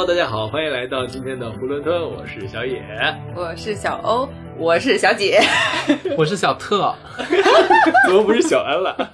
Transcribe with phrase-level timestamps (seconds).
[0.00, 2.82] Hello，大家好，欢迎来到今天的囫囵吞，我是小野。
[3.36, 4.26] 我是小欧，
[4.56, 5.38] 我是小姐。
[6.16, 6.94] 我是小特，
[8.08, 9.12] 怎么不是小安了？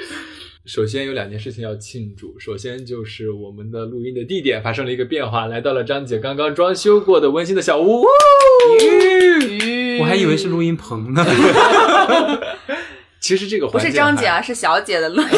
[0.66, 8.04] 首先有两件事情要庆祝，首先就是我们的录音的地点发生了一个变化，来到了张姐刚刚装修过的温馨的小屋。
[10.00, 11.24] 我还以为是录音棚呢。
[13.20, 15.28] 其实这个不是张姐啊，是小姐的录音。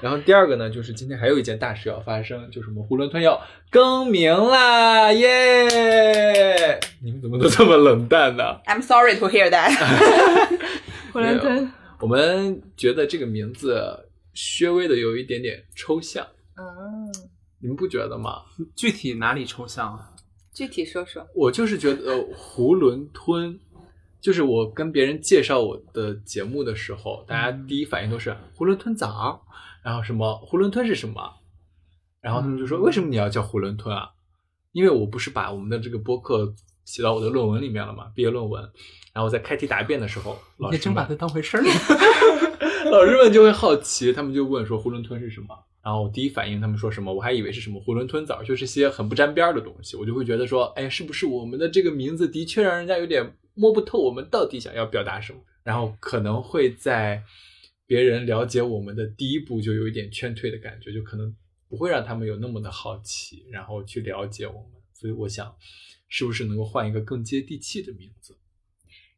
[0.00, 6.78] 然后第二个呢，就是今天还有一件大事要发生，就是我们囫囵吞要更名啦，耶！
[7.02, 9.70] 你们怎么都这么冷淡呢？I'm sorry to hear that。
[11.12, 16.26] 囫囵吞，我们觉得这个名字稍微的有一点点抽象，
[16.56, 17.10] 嗯，
[17.60, 18.42] 你们不觉得吗？
[18.76, 20.10] 具体哪里抽象啊？
[20.54, 21.26] 具体说说。
[21.34, 23.58] 我就是觉得呃囫囵吞，
[24.20, 29.40] 就是我跟别人介绍我的节目的时候，大家第一反应都是囫囵吞枣，
[29.88, 31.32] 然后什么囫囵吞是什么，
[32.20, 34.10] 然后他们就说嗯为什么你要叫囫囵吞啊？
[34.72, 38.62] 因为我不是把我们的这个播客写到我的论文里面了嘛，毕业论文，
[39.14, 41.62] 然后在开题答辩的时候，老师你真把它当回事儿？
[42.92, 45.56] 老师们就会好奇，他们就问说囫囵吞是什么？
[45.82, 55.38] 然后我第一反应他们说什么，我还以为是什么囫囵吞枣，就是些很不沾边儿的东西，我就会觉得说，哎，是不是我们的这个名字的确让人家有点摸不透我们到底想要表达什么？
[55.64, 57.22] 然后可能会在
[57.88, 61.34] 别人了解我们的第一步就有一点劝退的感觉，就可能
[61.70, 64.72] 不会让他们有那么的好奇，然后去了解我们。
[64.92, 65.56] 所以我想，
[66.08, 68.36] 是不是能够换一个更接地气的名字？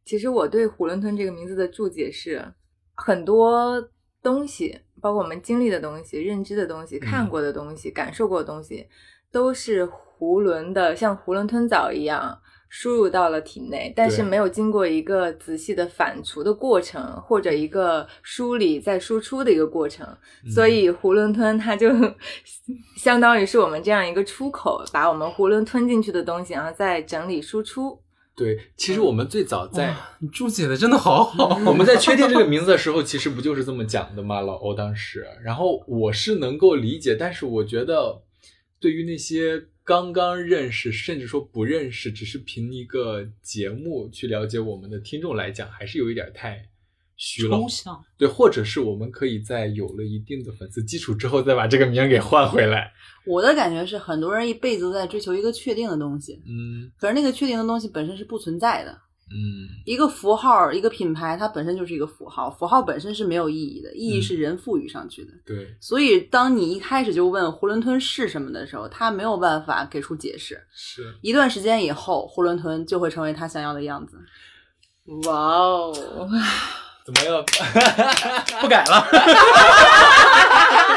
[0.04, 2.54] 其实我对囫囵吞这个名字的注解是，
[2.94, 3.90] 很多
[4.22, 8.86] 东西，包括我们经历的东西、认知的东西、看过的东西、感受过的东西，
[9.32, 9.82] 都是
[10.18, 20.06] 囫囵的，像囫囵吞枣一样输入到了体内，但是没有经过一个仔细的反刍的过程，或者一个梳理再输出的一个过程。
[20.54, 21.90] 所以囫囵吞它就
[22.96, 28.00] 相当于是我们这样一个出口，把我们囫囵吞进去的东西，然后再整理输出。
[28.36, 29.88] 对，其实我们最早在。
[29.88, 31.60] 哇你注解的真的好好。
[31.68, 34.40] 我们在确定这个名字的时候，其实不就是这么讲的吗？
[34.40, 38.22] 老欧当时，然后我是能够理解，但是我觉得，
[38.80, 39.60] 对于那些
[39.90, 46.64] 刚刚认识，甚至说不认识，只是凭一个节目去了解我们的听众来讲，还是有一点太
[47.16, 47.68] 虚了抽。
[47.68, 52.92] 象，对，或者是我们可以在有了一定的粉丝基础之后，再把这个名儿给换回来。
[53.26, 58.96] 我的感觉是，很多人一辈子都在追求一个确定的东西，嗯可是那个确定的东西本身是不存在的。
[59.32, 65.30] 嗯，一个符号，一个品牌，它本身就是一个符号，符号本身是没有意义的，意义是人赋予上去的。
[65.46, 70.60] 对，所以，当你一开始就问囫囵吞是什么的时候，他没有办法给出解释。
[70.74, 71.14] 是。
[71.22, 74.18] 一段时间以后，囫囵吞就会成为他想要的样子。
[75.26, 75.92] 哇哦！
[77.06, 77.42] 怎么样？
[78.60, 79.00] 不改了。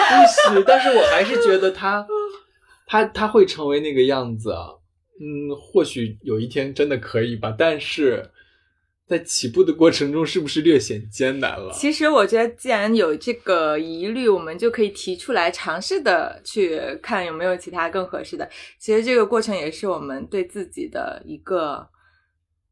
[0.10, 2.06] 不是，但是我还是觉得他，
[2.86, 4.68] 他他会成为那个样子啊。
[5.24, 8.30] 嗯，或许有一天真的可以吧，但是
[9.06, 11.72] 在起步的过程中，是不是略显艰难了？
[11.74, 18.50] 其实我觉得，既然有这个疑虑，我们就可以提出来，尝试的去看有没有其他更合适的。
[18.80, 21.88] 其实这个过程也是我们对自己的一个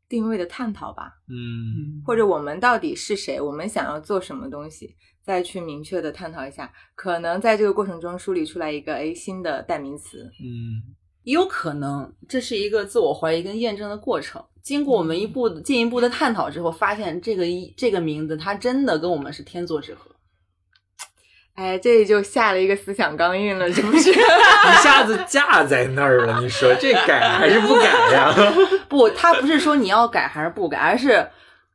[0.09, 6.71] 定位的探讨吧，嗯或者我们到底是谁，我们想要做什么东西，再去明确的探讨一下。
[6.95, 10.29] 可能在这个过程中梳理出来一个诶新的代名词。
[10.41, 14.43] 嗯也有可能这是一个自我怀疑跟验证的过程。
[14.63, 20.01] 经过我们一步进一步的探讨之后，发现这个一这个名字它真的跟我们是天作之合。
[21.55, 24.09] 哎，这就下了一个思想钢印了，是不是？
[24.13, 28.33] 一下子架在那儿了，你说这改还是不改呀？
[28.87, 31.27] 不，他不是说你要改还是不改，而是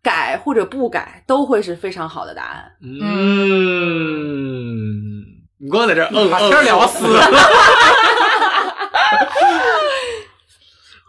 [0.02, 2.72] 改或者不改都会是非常好的答案。
[2.80, 2.96] 嗯，
[5.58, 7.20] 你光在这儿嗯把嗯天聊死嗯了。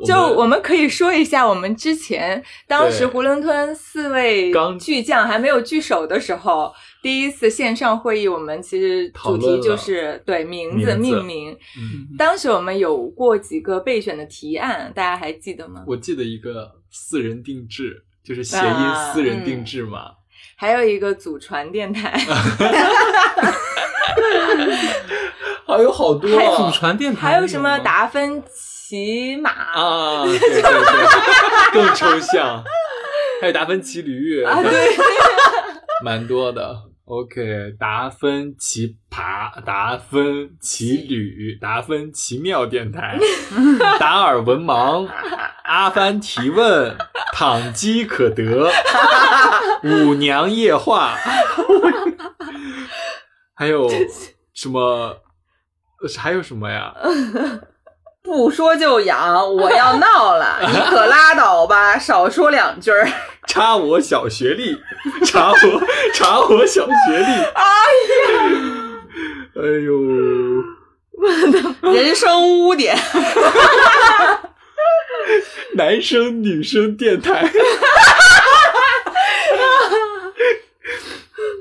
[0.06, 3.18] 就我们可以说一下，我们之前当时对。
[3.18, 6.72] 囫囵吞四位巨匠还没有聚首的时候，
[7.02, 11.52] 第一次线上会议，我们其实主题就是对名字命名。
[11.78, 12.16] 嗯。
[12.18, 15.84] 当时我们有过几个备选的提案，大家还记得吗？
[15.88, 20.12] 我记得一个私人定制，就是谐啊音私人定制嘛。
[20.56, 22.12] 还有一个祖传电台，
[25.66, 26.56] 还有好多啊。
[26.58, 28.77] 祖传电台还有什么达芬奇
[29.38, 32.64] 马啊，对对对，更抽象。
[33.42, 34.90] 还有达芬奇驴啊，对，
[36.04, 36.84] 蛮多的。
[37.06, 43.18] OK，达芬奇爬，达芬奇旅，达芬奇妙电台，
[44.00, 45.08] 达尔文盲，
[45.64, 46.98] 阿凡提问，
[47.32, 48.70] 躺机可得，
[49.84, 51.16] 舞娘夜话，
[53.56, 53.90] 还有
[54.54, 55.22] 什么
[56.18, 56.94] 还有什么呀？
[58.24, 63.10] 不说就痒， 我要闹了，你可拉倒吧， 少说两句儿。
[63.48, 64.78] 查我小学历，
[65.26, 65.82] 查我
[66.14, 67.24] 查我小学历。
[67.24, 67.56] 哎呀，
[69.56, 70.02] 哎呦，
[71.94, 72.98] 人生污点，
[75.76, 77.50] 男生女生电台，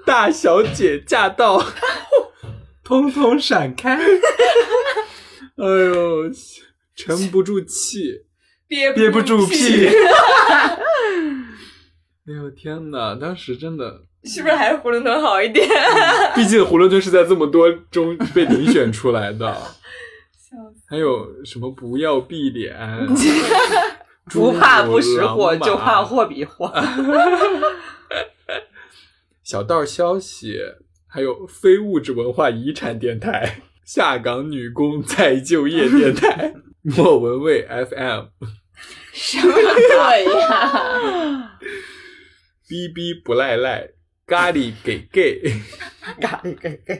[0.05, 1.63] 大小姐驾到，
[2.83, 3.99] 通通闪开！
[5.57, 6.31] 哎呦，
[6.95, 8.25] 沉不住气，
[8.69, 9.89] 憋憋不住屁。
[12.29, 13.15] 哎呦天哪！
[13.15, 15.67] 当时真的，是不是还是囫囵吞好一点？
[16.35, 19.57] 毕竟囫囵吞是在这么多中被遴选出来的。
[20.89, 22.77] 还有什么不要闭脸，
[24.31, 26.73] 不怕不识货，就怕货比货。
[29.43, 30.59] 小道消息，
[31.07, 36.53] 还有非物质文化遗产电台、下岗女工再就业电台、
[36.83, 38.27] 莫文蔚 FM、
[39.13, 41.59] 什么鬼呀？
[42.69, 43.91] 哔哔不赖赖、
[44.27, 45.41] 咖喱给给，
[46.21, 46.95] 咖喱给给，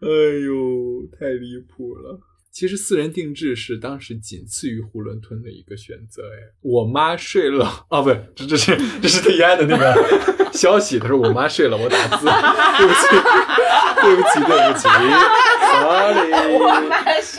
[0.00, 0.08] 哎
[0.44, 2.20] 呦，太离谱了。
[2.58, 9.94] 其实私人定制是当时仅次于囫囵吞的一个选择，哎，我妈睡了，啊，不，这这是这是李安的那个
[10.54, 12.24] 消息，他说我妈睡了，我打字，
[12.78, 13.08] 对不起，
[14.00, 14.88] 对不起，对不起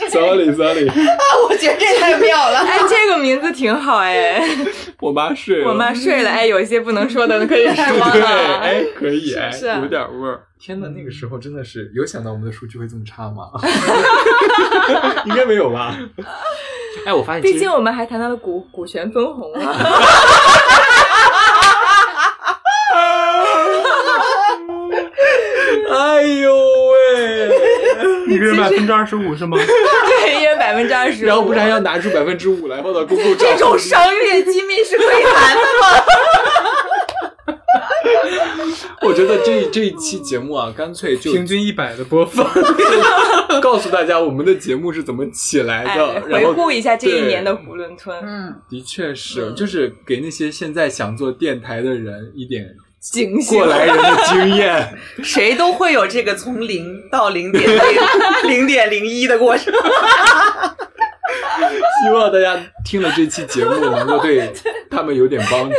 [0.06, 2.58] ，sorry，sorry，sorry， 啊我觉得这太妙了。
[2.60, 4.40] 哎，这个名字挺好哎。
[5.02, 7.74] 我妈睡了，我妈睡了，哎，有一些不能说的可以 说
[8.12, 8.58] 对，了。
[8.60, 10.44] 哎，可以，哎，是不是有点味儿。
[10.58, 13.48] 天呐，那个时候真的是有想到我们的数据会这么差吗？
[15.26, 15.96] 应该没有吧？
[17.06, 19.76] 哎，我发现毕竟我们还谈到了股股权分红啊。
[25.90, 27.50] 哎呦喂！
[28.28, 29.56] 一个人百分之二十五是吗？
[29.56, 31.24] 对，一人百分之二十。
[31.24, 36.04] 然后不是还要拿出百分之五来放到公共账这户种商业机密是可以谈的吗？
[39.02, 42.46] 我觉得这这一期节目啊，干脆就平均一百的播放，
[43.62, 52.66] 告诉大家我们的节目是怎么起来哎的，，然回顾一下这一年的囫囵吞，嗯，的确是，就是给那些现在想做电台的人一点
[53.00, 54.98] 警醒过来人的经验。
[55.22, 57.78] 谁都会有这个从零到零点零
[58.50, 59.72] 零点零一的过程。
[62.02, 64.52] 希望大家听了这期节目能够对
[64.90, 65.76] 他们有点帮助。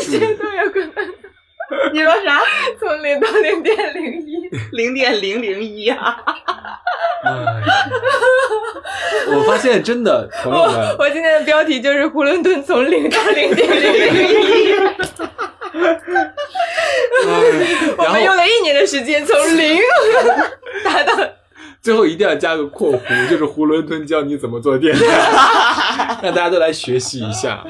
[1.94, 2.42] 你说啥？
[2.80, 4.40] 从零到零点零一。
[4.74, 6.18] 零点零零一啊！
[7.24, 7.32] 哎
[9.28, 14.74] 我发现真的， 朋友们，我今天的标题就是囫囵吞从零到零点零零一。
[17.98, 19.80] 我然后们用了一年的时间从零
[20.84, 21.16] 达到。
[21.82, 27.64] 最后一定要加个括弧，就是囫囵吞教你怎么做电台，让大家都来学习一下。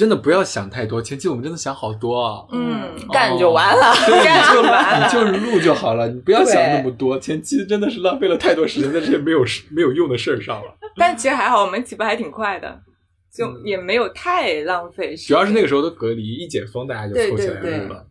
[0.00, 2.46] 真的不要想太多，前期我们真的想好多啊。
[2.52, 5.06] 嗯，干就完了，对，干你就完了。
[5.06, 7.18] 你就是录就好了，你不要想那么多。
[7.18, 10.74] 前期真的是浪费了太多时间在这些没有没有用的事儿上了。
[10.96, 12.80] 但其实还好，我们起步还挺快的，
[13.30, 15.28] 就也没有太浪费时间。
[15.28, 18.06] 主要是那个时候的隔离一解封，大家就凑起来对对录了。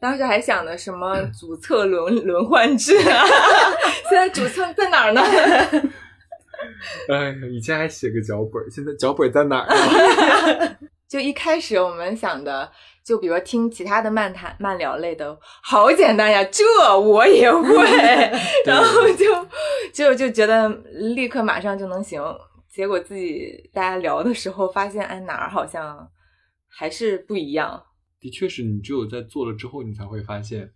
[0.00, 3.24] 当时还想的什么主策轮 轮换制啊，
[4.10, 5.22] 现在主策在哪儿呢？
[7.08, 10.76] 哎呀，以前还写个脚本，现在脚本在哪儿呢？
[11.08, 12.70] 就一开始我们想的，
[13.04, 16.64] 就比如听其他的漫谈、漫聊类的，好简单呀，这
[17.00, 17.68] 我也 会，
[18.66, 19.48] 然后就
[19.92, 20.68] 就就觉得
[21.14, 22.22] 立刻马上就能行。
[22.68, 26.08] 结果自己大家聊的时候，发现哎哪儿好像
[26.68, 27.82] 还是不一样。
[28.20, 30.70] 的确是你只有在做了之后，你才会发现，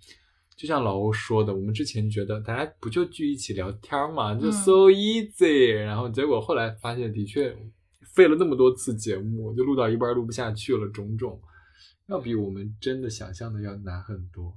[0.57, 7.55] 就像老欧说的，我们之前觉得大家不就聚一起聊天嘛，就嗯 so easy，、然后结果后来发现，的确
[8.13, 11.41] 费了那么多次节目，就录到一半录不下去了，种种，
[12.09, 14.57] 要比我们真的想象的要难很多。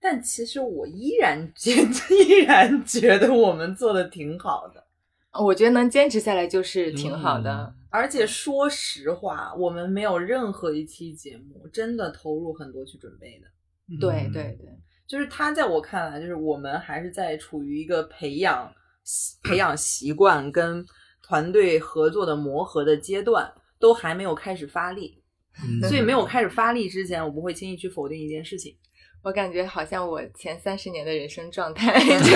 [0.00, 1.72] 但其实我依然觉
[2.26, 4.82] 依然觉得我们做的挺好的，
[5.42, 7.74] 我觉得能坚持下来就是挺好的。
[7.74, 13.98] 嗯而且说实话，我们没有任何一期节目真的投入很多去准备的。
[13.98, 14.68] 对嗯对对，
[15.08, 18.72] 就是他在我看来，就是我们还是在处于一个培养
[19.42, 20.86] 培养习惯跟
[21.30, 25.16] 团队合作的磨合的阶段，都还没有开始发力。
[25.62, 28.74] 嗯所以没有开始发力之前，我不会轻易去否定一件事情。
[29.22, 32.26] 我感觉好像我前三十年的人生状态 就一直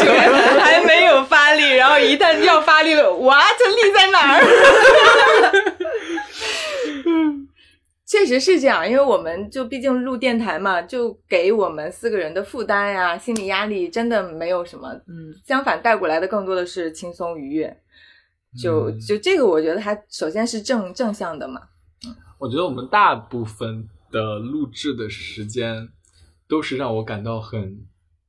[0.00, 0.18] 处于
[0.58, 4.42] 还没有发力，然后一旦要发力了，哇，这力在哪儿？
[8.04, 17.76] 确实是这样，因为我们就毕竟录电台嘛，就给我们四个人的负担呀、心理压力真的没有什么，嗯，相反带过来的更多的是轻松愉悦。
[18.56, 21.60] 就嗯就这个，我觉得它首先是正正向的嘛。
[22.38, 25.88] 我觉得我们大部分的录制的时间
[26.48, 27.76] 都是让我感到很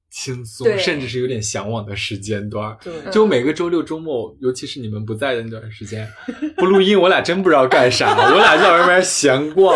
[0.10, 2.78] 轻松，甚至是有点向往的时间段。
[2.84, 6.06] 对，就每个周六周末，尤其是你们不在的那段时间，
[6.58, 9.74] 不录音，我俩真不知道干啥，我俩就在外面闲逛，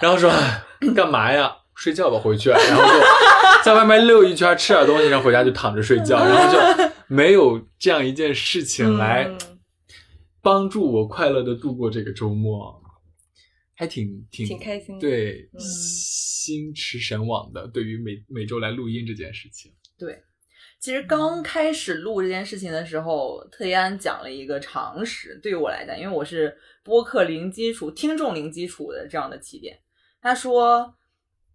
[0.00, 0.32] 然后说
[0.94, 1.58] 干嘛呀？
[1.74, 3.00] 睡觉吧，回去，然后就
[3.64, 9.38] 在外面溜一圈，吃点东西，然后回家就躺着睡觉，然后就没有这样一件事情来嗯
[10.42, 12.82] 帮助我快乐的度过这个周末，
[13.74, 17.68] 还挺挺挺开心的对，嗯心驰神往的。
[17.68, 20.20] 对于每每周来录音这件事情，对，
[20.80, 29.78] 其实刚开始录这件事情的时候，特一安讲了一个常识，对于我来讲，因为我是播客零基础、听众零基础的这样的起点。
[30.20, 30.92] 他说，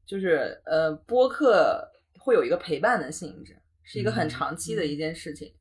[0.05, 1.85] 就是呃，播客
[2.19, 5.53] 会有一个陪伴的性质，是一个很嗯长期的一件事情。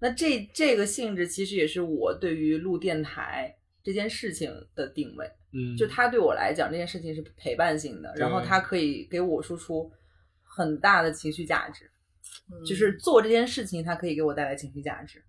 [0.00, 5.26] 那这这个性质其实也是我对于录电台这件事情的定位。
[5.52, 9.90] 嗯，就它对我来讲，这件事情是陪伴性的，然后对它可以给我输出
[10.42, 11.84] 很大的情绪价值。
[12.52, 15.22] 嗯就是做这件事情，它可以给我带来情绪价值。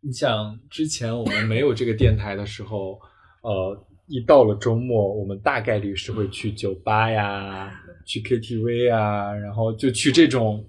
[0.00, 2.98] 你想，之前我们没有这个电台的时候，
[3.42, 7.72] 呃，一到了周末，我们大概率是会去酒吧呀，
[8.06, 10.64] 去 KTV 啊，然后就去这种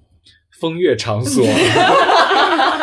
[0.59, 1.43] 风月场所。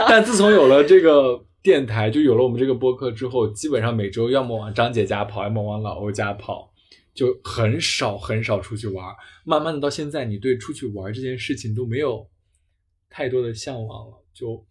[0.10, 6.72] 但自从有了这个电台，就有了我们这个播客之后，基本上每周要么往张姐家跑，要么往老欧家跑，
[7.14, 9.04] 就很少很少出去玩。
[9.44, 12.26] 慢慢的到现在，你对出去玩这件事情都没有
[13.10, 14.64] 太多的向往了，就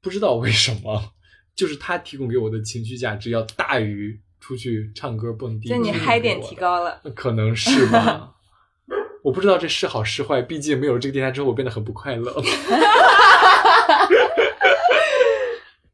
[0.00, 1.12] 不知道为什么，
[1.56, 5.68] 就是他提供给我的情绪价值要大于出去唱歌蹦迪。
[5.68, 7.00] 就你嗨点提，高了。
[7.14, 8.28] 可能是吧。
[9.22, 12.42] 我不知道这是好是坏，毕竟没有了这个电台之后，我变得很不快乐。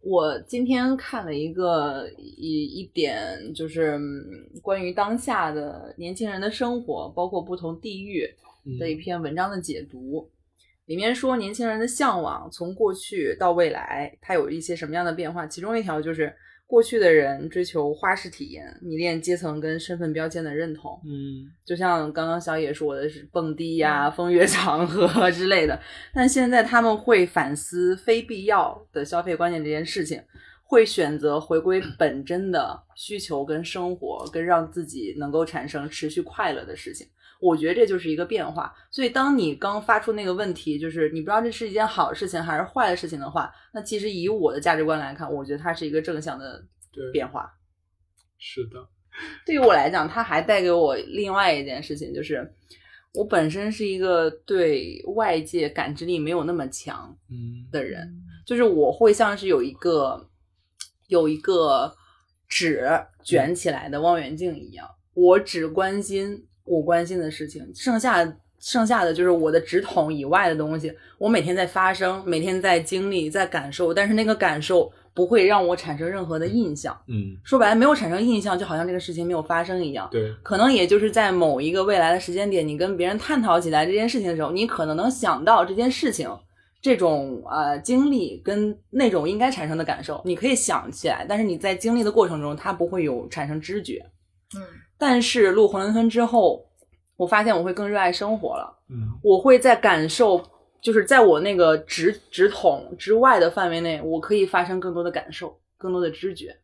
[0.08, 4.24] 我今天看了一个一一点，就是嗯
[4.62, 8.26] 关于当下的年轻人的生活，包括不同地域
[8.78, 10.26] 的一篇文章的解读。
[10.86, 15.46] 里面说年轻人的向往从过去到未来，它有一些什么样的变化？
[15.46, 16.34] 其中一条就是
[16.68, 21.00] 过去的人追求花式体验，迷恋阶层跟身份标签的认同。
[21.06, 25.80] 嗯就像刚刚小野说的是蹦迪呀、风月场合之类的，
[26.12, 30.22] 但现在他们会反思非必要的消费观念这件事情，
[30.62, 37.06] 会选择回归本真的需求跟生活，跟让自己能够产生持续快乐的事情。
[37.38, 38.74] 我觉得这就是一个变化。
[38.90, 47.52] 所以，当你刚发出那个问题，就是你不知道这是一件好事情还是坏的事情的话，那其实以我的价值观来看，我觉得它是一个正向的对，变化。
[48.38, 48.88] 是的，
[49.44, 52.52] 对于我来讲，它还带给我另外一件事情，就是
[53.14, 58.08] 我本身是一个对外界感知力没有那么强嗯的人，
[58.46, 60.28] 就是我会像是有一个
[61.08, 61.92] 有一个
[62.48, 62.88] 纸
[63.24, 76.96] 卷起来的望远镜一样，我只关心我关心的事情，剩下剩下的就是我的直筒以外的东西，我每天在发生，每天在经历，在感受，但是那个感受不会让我产生任何的印象。
[77.06, 80.08] 嗯，说白了，没有产生印象，就好像这个事情没有发生一样。
[80.10, 86.28] 对，可能也就是在某一个未来的时间点，你跟别人探讨起来这件事情的时候，你可能能想到这件事情
[86.82, 94.04] 这种呃经历跟那种应该产生的感受，你可以想起来，但是你在经历的过程中，它不会有产生知觉。
[94.56, 94.62] 嗯
[94.98, 96.68] 但是录囫囵吞之后，
[97.16, 100.44] 我发现我会更热爱生活了，嗯我会在感受。
[100.80, 106.56] 就是在我那个直直筒之外的范围内，我可以发生更多的感受，更多的知觉。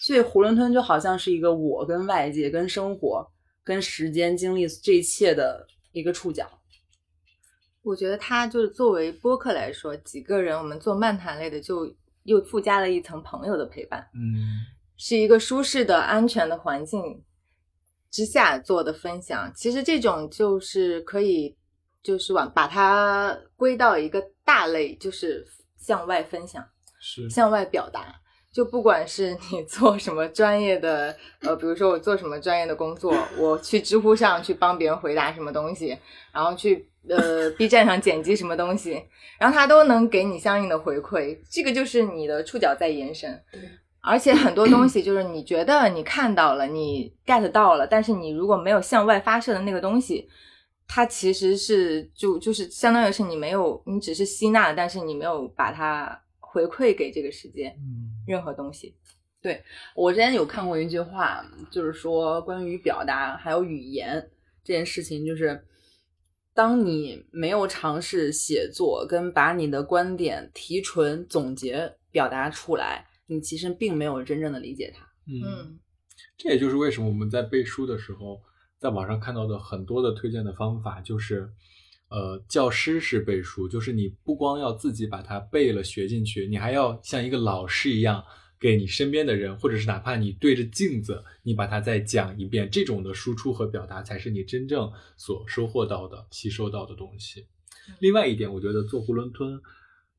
[0.00, 3.24] 所以囫囵吞就好像是一个我跟外界、跟生活、
[3.62, 6.44] 跟时间、经历这一切的一个触角。
[7.82, 11.88] 我觉得它就是作为播客来说，几个人我们做漫谈类的，就
[12.24, 14.58] 又附加了一层朋友的陪伴，嗯
[14.98, 17.24] 是一个舒适的、安全的环境
[18.10, 19.50] 之下做的分享。
[19.56, 21.56] 其实这种就是可以，
[22.02, 25.46] 就是往把它归到一个大类，就是
[25.78, 26.62] 向外分享。
[27.00, 28.14] 是，向外表达。
[28.50, 35.96] 就不管是你做什么专业的，呃，比如说我做什么专业的工作，我去知乎上去帮别人回答什么东西，
[36.32, 39.04] 然后去呃 B 站上剪辑什么东西，
[39.38, 43.40] 然后他都能给你相应的回馈，这个就是你的触角在延伸。
[44.00, 50.28] 而且很多东西就是你觉得你看到了，你 get 到了，但是你如果没有向外发射的那个东西，
[50.86, 57.68] 它其实是就就是相当于是你没有，你只是吸纳，但是你没有把它回馈给这个世界。
[57.78, 58.94] 嗯任何东西。
[59.40, 59.62] 对
[59.94, 64.28] 我之前有看过一句话，就是说关于表达还有语言
[64.62, 65.64] 这件事情，就是
[66.52, 75.06] 当你没有尝试写作跟把你的观点提纯、总结、表达出来，你其实并没有真正的理解它。
[75.26, 75.78] 嗯
[76.36, 78.40] 这也就是为什么我们在背书的时候，
[78.78, 81.48] 在网上看到的很多的推荐的方法，就是，
[82.08, 88.24] 呃，教师式背书，就是你不光要自己把它背了学进去，你还要像一个老师一样，
[88.58, 97.46] 给你身边的人，或者是哪怕你对着镜子，你把它再讲一遍，这种的输出和表达才是你真正所收获到的、吸收到的东西。
[98.00, 99.60] 另外一点，我觉得做囫囵吞，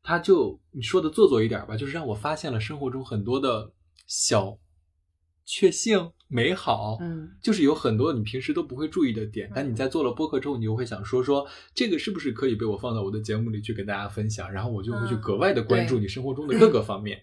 [0.01, 3.71] 它就你说的做作一点吧，就是让我发现了生活中很多的
[4.07, 4.57] 小
[5.45, 17.19] 确幸、美好，嗯，就是有很多你平时都不会注意的点，但你在做了播客之后，你就会想说说这个是不是可以被我放到我的节目里去跟大家分享，然后我就会去嗯格外的关注你生活中的各个方面，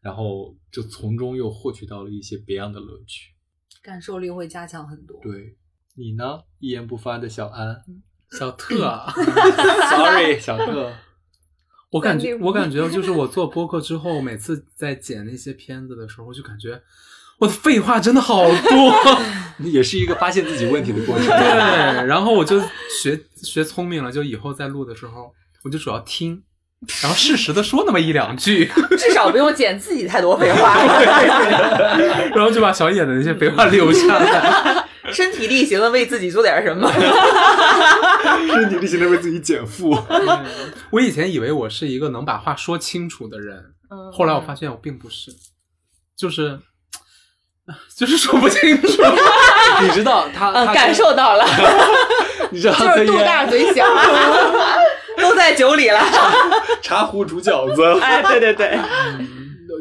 [0.00, 3.32] 然后就从中又获取到了一些别样的乐趣。
[3.82, 5.20] 感受力会加强很多。
[5.22, 5.56] 对
[5.96, 7.82] 你呢，一言不发的小安
[8.30, 9.12] 小特啊，，
[9.90, 10.90] sorry，小特，
[11.92, 16.80] 我感觉我感觉就是我做播客之后，每次在剪那些片子的时候，我就感觉
[17.38, 18.94] 我的废话真的好多。
[19.70, 21.26] 也是一个发现自己问题的过程。
[21.26, 22.58] 对，然后我就
[22.90, 25.32] 学学聪明了，就以后在录的时候，
[25.62, 26.42] 我就主要听，
[27.02, 30.74] 然后适时的说那么一两句，至少不用剪自己太多废话，
[32.34, 34.88] 然后就把小野的那些废话留下来。
[35.12, 36.90] 身体力行的为自己做点什么。
[38.52, 39.96] 身体力行的为自己减负。
[40.90, 43.56] 我以前以为我是一个能把话说清楚的人，
[43.90, 45.30] 嗯，后来我发现我并不是，
[46.16, 46.58] 就是
[47.96, 49.02] 就是说不清楚。
[49.82, 51.44] 你知道他，嗯，他感受到了，
[52.50, 53.84] 你知道他就是肚大嘴小，
[55.16, 56.00] 都在酒里了。
[56.82, 58.00] 茶壶煮饺子。
[58.00, 58.78] 哎，对对对，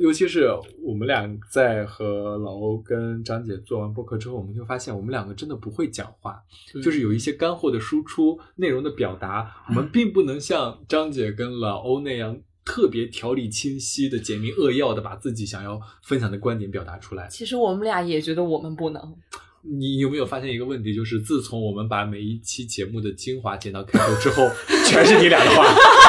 [0.01, 0.49] 尤其是
[0.83, 6.41] 我们俩在和老欧跟张姐做完播客之后，我们就发现我们两个真的不会讲话，
[6.83, 17.27] 就是有一些干货的输出、内容的表达，我们并不能像张姐跟老欧那样特别条理清晰的、简明扼要的把自己想要分享的观点表达出来。
[17.29, 19.15] 其实我们俩也觉得我们不能。
[19.63, 20.95] 你有没有发现一个问题？
[20.95, 24.49] 就是自从我们把每一期节目的精华剪到开头之后，
[24.87, 25.63] 全是你俩的话，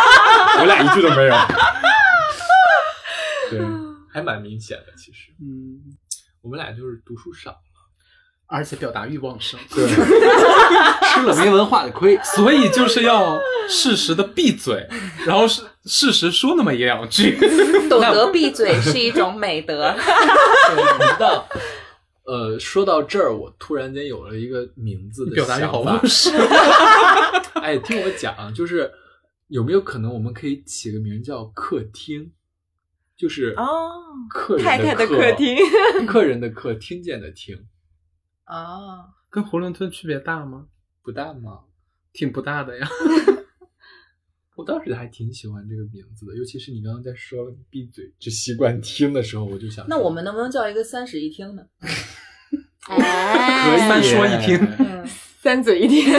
[0.60, 1.34] 我俩一句都没有。
[3.50, 3.60] 对，
[4.12, 4.92] 还蛮明显的。
[4.96, 5.80] 其实嗯，
[6.42, 7.56] 我们俩就是读书少，
[8.46, 12.18] 而且表达欲旺盛，对， 吃了没文化的亏。
[12.22, 14.86] 所以就是要适时的闭嘴，
[15.26, 17.38] 然后是适时说那么一两句。
[17.88, 19.94] 懂得闭嘴是一种美德。
[19.94, 21.46] 你知道，
[22.24, 26.32] 呃，说到这儿，我突然间有了一个名字的表达欲好想法旺盛。
[27.54, 28.90] 哎，听我讲，就是
[29.48, 32.32] 有没有可能我们可以起个名叫客厅，
[33.22, 35.56] 就是哦客人太太的客客厅，
[36.08, 37.56] 客人的客，听见的听，
[38.46, 40.66] 哦，跟囫囵吞区别大吗？
[41.04, 41.60] 不大吗？
[42.12, 42.88] 挺不大的呀。
[44.56, 51.62] 我当时还挺喜欢这个名字的，尤其是你刚刚在说“闭嘴，只习惯听”的时候，我就想，那我们能不能叫一个三室一厅呢？
[52.82, 55.06] 可以说一听嗯，
[55.38, 56.12] 三嘴一听，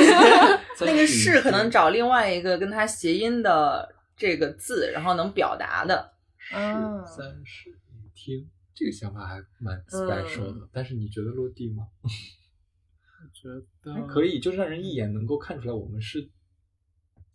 [0.80, 6.13] 那个室可能找另外一个跟它谐音的这个字，然后能表达的。
[6.52, 10.68] 嗯三室一厅，这个想法还蛮 special 的。
[10.72, 11.88] 但是你觉得落地吗？
[12.04, 13.48] 我觉
[13.84, 16.30] 得还可以，就是让人一眼能够看出来我们是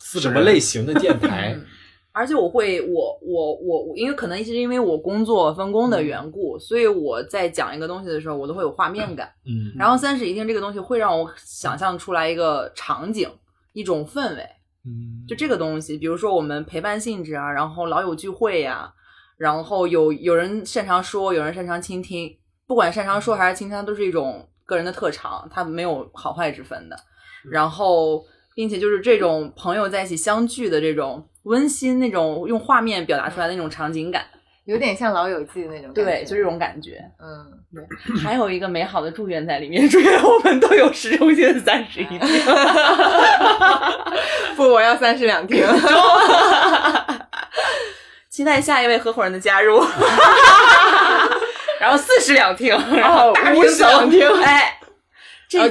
[0.00, 1.54] 是什么类型的电 台。
[1.54, 1.64] 嗯
[2.10, 9.32] 而且我会，我我我我，因为可能是因为我工作分工的缘故，所以我在讲一个东西的时候，我都会有画面感。
[9.44, 13.30] 嗯然后三室一厅这个东西会让我想象出来一个场景，
[13.72, 14.42] 一种氛围。
[14.84, 18.92] 嗯，就这个东西，比如说我们陪伴性质啊，然后老友聚会呀、
[19.38, 26.96] 然后有有人擅长说，有人擅长倾听，不管擅长说还是倾听，都是一种个人的特长，它没有好坏之分的。
[27.50, 28.24] 然后，
[28.54, 34.24] 并且就是这种朋友在一起相聚的这种温馨，那种用画面表达出来的那种场景感，
[34.64, 37.00] 有点像《老友记》那种感觉，对，就这种感觉。
[37.20, 37.82] 嗯，对
[38.16, 42.18] 还有一个美好的祝愿在里面，祝愿我们都有市中心的三室一厅。
[44.56, 45.64] 不，我要三室两厅，
[48.38, 49.80] 期待下一位合伙人的加入。
[51.80, 54.78] 然后四室两厅，然后大五室两厅哎，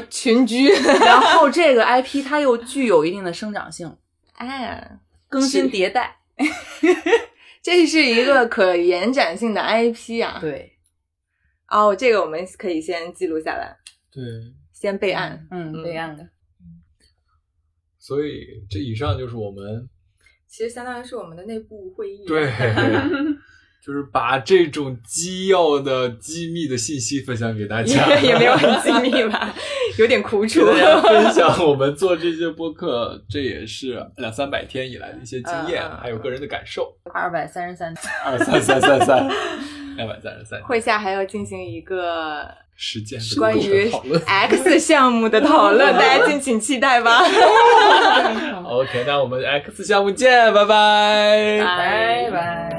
[0.10, 0.68] 群居，
[1.00, 3.96] 然后这个 IP 它又具有一定的生长性，
[4.34, 5.00] 哎，
[5.30, 6.18] 更新迭代。
[7.64, 10.38] 这是一个可延展性的 IP 啊。
[10.42, 10.74] 对，
[11.70, 13.78] 哦，这个我们可以先记录下来，
[14.12, 14.22] 对，
[14.74, 15.48] 先备案。
[15.52, 16.28] 嗯，嗯备案的。
[17.98, 19.88] 所以这以上就是我们
[20.48, 22.26] 其实相当于是我们的内部会议。
[22.26, 22.50] 对
[23.80, 29.54] 就是把这种机要的机密的信息分享给大家，也也没有很 机密吧，
[29.98, 30.66] 有点苦楚
[31.08, 36.98] 分享我们做这些播客，这也是两三百天以来的一些经验，还有个人的感受。
[37.14, 37.94] 二百三十三，
[38.26, 39.28] 二三三三三，
[39.96, 42.46] 两百三十三，会下还要进行一个
[42.78, 43.92] 实践的关于。
[44.26, 47.22] X 项目的讨论， 大家敬请期待吧。
[48.64, 51.60] OK，那我们 X 项目见，拜拜。
[51.66, 52.77] 拜拜。